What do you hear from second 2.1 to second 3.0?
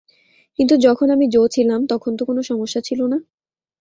তো কোনো সমস্যা